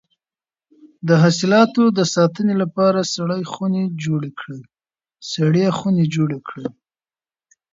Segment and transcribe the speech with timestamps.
[1.07, 4.31] د حاصلاتو د ساتنې لپاره سړې خونې جوړې
[6.49, 6.67] کړئ.